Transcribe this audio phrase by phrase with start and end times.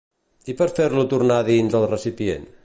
[0.45, 2.51] I per fer-lo tornar a dins el recipient?